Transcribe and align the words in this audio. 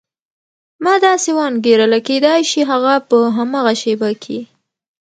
ما 0.83 0.93
داسې 1.07 1.29
وانګېرله 1.37 1.99
کېدای 2.07 2.41
شي 2.51 2.61
هغه 2.71 2.93
په 3.09 3.17
هماغه 3.37 3.73
شېبه 3.81 4.11
کې. 4.23 4.39